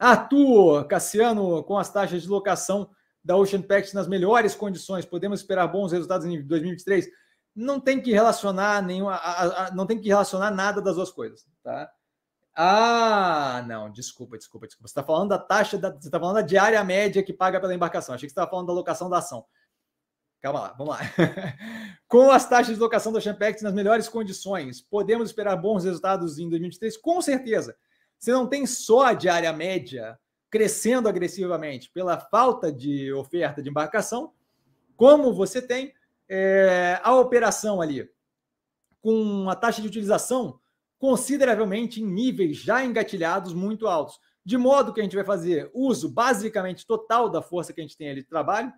Arthur, 0.00 0.86
Cassiano, 0.86 1.62
com 1.62 1.76
as 1.78 1.92
taxas 1.92 2.22
de 2.22 2.28
locação 2.28 2.88
da 3.22 3.36
Ocean 3.36 3.60
Pact 3.60 3.94
nas 3.94 4.08
melhores 4.08 4.54
condições, 4.54 5.04
podemos 5.04 5.40
esperar 5.40 5.66
bons 5.68 5.92
resultados 5.92 6.26
em 6.26 6.42
2023? 6.42 7.06
Não 7.54 7.78
tem 7.78 8.00
que 8.00 8.10
relacionar 8.10 8.82
nenhuma, 8.82 9.16
a, 9.16 9.66
a, 9.66 9.70
não 9.72 9.86
tem 9.86 10.00
que 10.00 10.08
relacionar 10.08 10.50
nada 10.50 10.80
das 10.80 10.96
duas 10.96 11.10
coisas, 11.10 11.44
tá? 11.62 11.90
Ah, 12.56 13.62
não, 13.68 13.90
desculpa, 13.90 14.38
desculpa, 14.38 14.66
desculpa. 14.66 14.88
Você 14.88 14.92
está 14.92 15.02
falando 15.02 15.28
da 15.28 15.38
taxa, 15.38 15.76
da, 15.76 15.90
você 15.90 16.08
está 16.08 16.18
falando 16.18 16.36
da 16.36 16.42
diária 16.42 16.82
média 16.82 17.22
que 17.22 17.32
paga 17.32 17.60
pela 17.60 17.74
embarcação. 17.74 18.14
Achei 18.14 18.26
que 18.26 18.30
você 18.30 18.32
estava 18.32 18.50
falando 18.50 18.68
da 18.68 18.72
locação 18.72 19.10
da 19.10 19.18
ação. 19.18 19.44
Calma 20.40 20.60
lá, 20.60 20.74
vamos 20.76 20.94
lá. 20.94 21.00
Com 22.08 22.30
as 22.30 22.48
taxas 22.48 22.74
de 22.74 22.80
locação 22.80 23.12
da 23.12 23.20
Champex 23.20 23.60
nas 23.60 23.74
melhores 23.74 24.08
condições, 24.08 24.80
podemos 24.80 25.28
esperar 25.28 25.56
bons 25.56 25.84
resultados 25.84 26.38
em 26.38 26.48
2023? 26.48 26.96
Com 26.96 27.20
certeza. 27.20 27.76
Você 28.20 28.32
não 28.32 28.46
tem 28.46 28.66
só 28.66 29.06
a 29.06 29.14
diária 29.14 29.52
média 29.52 30.18
crescendo 30.50 31.08
agressivamente 31.08 31.90
pela 31.90 32.20
falta 32.20 32.70
de 32.70 33.12
oferta 33.14 33.62
de 33.62 33.70
embarcação, 33.70 34.32
como 34.96 35.32
você 35.32 35.62
tem 35.62 35.94
é, 36.28 37.00
a 37.02 37.14
operação 37.14 37.80
ali 37.80 38.08
com 39.00 39.48
a 39.48 39.56
taxa 39.56 39.80
de 39.80 39.88
utilização 39.88 40.60
consideravelmente 40.98 42.02
em 42.02 42.06
níveis 42.06 42.58
já 42.58 42.84
engatilhados 42.84 43.54
muito 43.54 43.88
altos. 43.88 44.20
De 44.44 44.58
modo 44.58 44.92
que 44.92 45.00
a 45.00 45.02
gente 45.02 45.16
vai 45.16 45.24
fazer 45.24 45.70
uso 45.72 46.12
basicamente 46.12 46.86
total 46.86 47.30
da 47.30 47.40
força 47.40 47.72
que 47.72 47.80
a 47.80 47.84
gente 47.84 47.96
tem 47.96 48.10
ali 48.10 48.20
de 48.20 48.28
trabalho, 48.28 48.70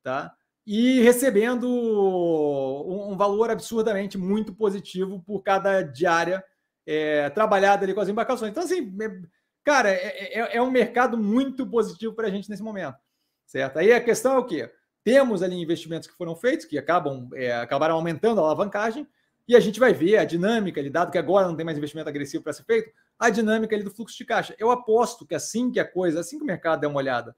tá? 0.00 0.32
e 0.66 1.00
recebendo 1.00 1.68
um, 1.68 3.16
valor 3.16 3.50
absurdamente 3.50 4.18
muito 4.18 4.52
positivo 4.52 5.22
por 5.24 5.42
cada 5.42 5.80
diária 5.82 6.44
é, 6.86 7.28
trabalhada 7.30 7.84
ali 7.84 7.92
com 7.92 8.00
as 8.00 8.08
embarcações. 8.08 8.50
Então, 8.50 8.62
assim, 8.62 8.96
é, 9.02 9.20
cara, 9.64 9.90
é, 9.90 10.38
é, 10.38 10.56
é 10.56 10.62
um 10.62 10.70
mercado 10.70 11.18
muito 11.18 11.66
positivo 11.66 12.14
para 12.14 12.28
a 12.28 12.30
gente 12.30 12.48
nesse 12.48 12.62
momento, 12.62 12.96
certo? 13.46 13.78
Aí 13.78 13.92
a 13.92 14.00
questão 14.00 14.34
é 14.34 14.38
o 14.38 14.44
quê? 14.44 14.70
Temos 15.02 15.42
ali 15.42 15.56
investimentos 15.56 16.08
que 16.08 16.16
foram 16.16 16.34
feitos, 16.36 16.66
que 16.66 16.78
acabam 16.78 17.28
é, 17.34 17.54
acabaram 17.54 17.94
aumentando 17.96 18.40
a 18.40 18.44
alavancagem, 18.44 19.06
e 19.48 19.54
a 19.54 19.60
gente 19.60 19.78
vai 19.78 19.92
ver 19.92 20.18
a 20.18 20.24
dinâmica 20.24 20.80
ali, 20.80 20.90
dado 20.90 21.12
que 21.12 21.18
agora 21.18 21.46
não 21.46 21.54
tem 21.54 21.64
mais 21.64 21.78
investimento 21.78 22.08
agressivo 22.08 22.42
para 22.42 22.52
ser 22.52 22.64
feito, 22.64 22.90
a 23.18 23.30
dinâmica 23.30 23.74
ali 23.74 23.84
do 23.84 23.90
fluxo 23.90 24.16
de 24.16 24.24
caixa. 24.24 24.54
Eu 24.58 24.70
aposto 24.70 25.24
que 25.24 25.34
assim 25.34 25.70
que 25.70 25.78
a 25.78 25.84
coisa, 25.84 26.20
assim 26.20 26.38
que 26.38 26.42
o 26.42 26.46
mercado 26.46 26.80
der 26.80 26.88
uma 26.88 26.98
olhada 26.98 27.36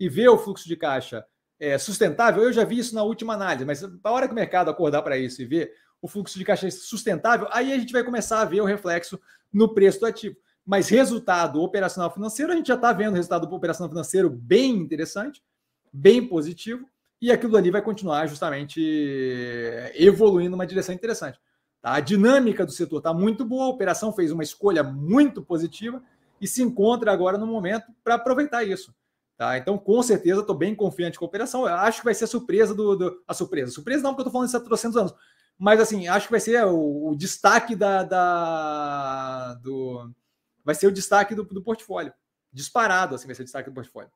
e 0.00 0.08
vê 0.08 0.28
o 0.28 0.38
fluxo 0.38 0.66
de 0.66 0.76
caixa 0.76 1.24
é, 1.60 1.76
sustentável, 1.78 2.42
eu 2.42 2.52
já 2.52 2.64
vi 2.64 2.78
isso 2.78 2.94
na 2.94 3.02
última 3.04 3.34
análise, 3.34 3.64
mas 3.64 3.84
a 3.84 4.10
hora 4.10 4.26
que 4.26 4.32
o 4.32 4.34
mercado 4.34 4.70
acordar 4.70 5.02
para 5.02 5.16
isso 5.16 5.42
e 5.42 5.44
ver 5.44 5.72
o 6.02 6.08
fluxo 6.08 6.36
de 6.36 6.44
caixa 6.44 6.68
sustentável, 6.70 7.46
aí 7.52 7.72
a 7.72 7.78
gente 7.78 7.92
vai 7.92 8.02
começar 8.02 8.40
a 8.40 8.44
ver 8.44 8.60
o 8.60 8.64
reflexo 8.64 9.18
no 9.52 9.72
preço 9.72 10.00
do 10.00 10.06
ativo. 10.06 10.36
Mas 10.66 10.88
resultado 10.88 11.62
operacional 11.62 12.12
financeiro, 12.12 12.52
a 12.52 12.56
gente 12.56 12.66
já 12.66 12.74
está 12.74 12.92
vendo 12.92 13.14
resultado 13.14 13.50
operacional 13.52 13.88
financeiro 13.88 14.28
bem 14.28 14.74
interessante, 14.74 15.42
bem 15.92 16.26
positivo, 16.26 16.88
e 17.20 17.30
aquilo 17.30 17.56
ali 17.56 17.70
vai 17.70 17.80
continuar 17.80 18.26
justamente 18.26 18.80
evoluindo 19.94 20.50
numa 20.50 20.66
direção 20.66 20.92
interessante. 20.92 21.38
Tá? 21.80 21.94
A 21.94 22.00
dinâmica 22.00 22.66
do 22.66 22.72
setor 22.72 22.98
está 22.98 23.14
muito 23.14 23.44
boa, 23.44 23.66
a 23.66 23.68
operação 23.68 24.12
fez 24.12 24.32
uma 24.32 24.42
escolha 24.42 24.82
muito 24.82 25.40
positiva 25.40 26.02
e 26.40 26.48
se 26.48 26.62
encontra 26.62 27.12
agora 27.12 27.38
no 27.38 27.46
momento 27.46 27.86
para 28.02 28.16
aproveitar 28.16 28.64
isso. 28.64 28.92
Tá? 29.36 29.56
Então, 29.56 29.78
com 29.78 30.02
certeza, 30.02 30.40
estou 30.40 30.56
bem 30.56 30.74
confiante 30.74 31.16
com 31.16 31.24
a 31.24 31.28
operação. 31.28 31.62
Eu 31.62 31.74
acho 31.74 31.98
que 31.98 32.04
vai 32.04 32.14
ser 32.14 32.24
a 32.24 32.28
surpresa 32.28 32.74
do, 32.74 32.96
do, 32.96 33.22
A 33.26 33.34
surpresa. 33.34 33.70
Surpresa 33.70 34.02
não, 34.02 34.10
porque 34.10 34.22
eu 34.22 34.24
estou 34.24 34.32
falando 34.32 34.48
isso 34.48 34.56
há 34.56 34.60
300 34.60 34.96
anos. 34.96 35.14
Mas, 35.58 35.80
assim, 35.80 36.08
acho 36.08 36.26
que 36.26 36.32
vai 36.32 36.40
ser 36.40 36.64
o, 36.64 37.10
o 37.10 37.16
destaque 37.16 37.76
da, 37.76 38.02
da, 38.02 39.54
do. 39.54 40.10
Vai 40.64 40.74
ser 40.74 40.86
o 40.86 40.92
destaque 40.92 41.34
do, 41.34 41.44
do 41.44 41.62
portfólio. 41.62 42.12
Disparado, 42.52 43.14
assim, 43.14 43.26
vai 43.26 43.34
ser 43.34 43.42
o 43.42 43.44
destaque 43.44 43.70
do 43.70 43.74
portfólio. 43.74 44.10